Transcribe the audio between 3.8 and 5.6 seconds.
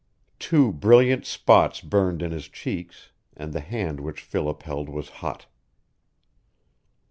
which Philip held was hot.